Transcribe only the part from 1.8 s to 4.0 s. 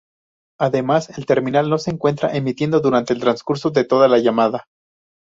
encuentra emitiendo durante el transcurso de